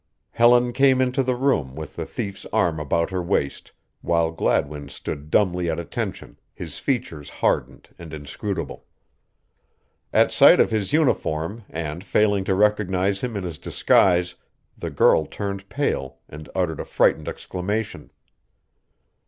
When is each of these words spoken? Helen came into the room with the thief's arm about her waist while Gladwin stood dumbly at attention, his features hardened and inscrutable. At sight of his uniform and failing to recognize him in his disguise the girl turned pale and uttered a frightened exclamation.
Helen 0.31 0.73
came 0.73 0.99
into 0.99 1.21
the 1.21 1.35
room 1.35 1.75
with 1.75 1.95
the 1.95 2.07
thief's 2.07 2.47
arm 2.51 2.79
about 2.79 3.11
her 3.11 3.21
waist 3.21 3.71
while 4.01 4.31
Gladwin 4.31 4.89
stood 4.89 5.29
dumbly 5.29 5.69
at 5.69 5.79
attention, 5.79 6.39
his 6.55 6.79
features 6.79 7.29
hardened 7.29 7.87
and 7.99 8.11
inscrutable. 8.11 8.87
At 10.11 10.31
sight 10.31 10.59
of 10.59 10.71
his 10.71 10.91
uniform 10.91 11.65
and 11.69 12.03
failing 12.03 12.43
to 12.45 12.55
recognize 12.55 13.21
him 13.21 13.37
in 13.37 13.43
his 13.43 13.59
disguise 13.59 14.33
the 14.75 14.89
girl 14.89 15.27
turned 15.27 15.69
pale 15.69 16.17
and 16.27 16.49
uttered 16.55 16.79
a 16.79 16.85
frightened 16.85 17.27
exclamation. 17.27 18.09